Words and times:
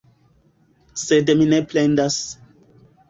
Sed 1.01 1.29
mi 1.41 1.49
ne 1.53 1.59
plendas. 1.75 2.19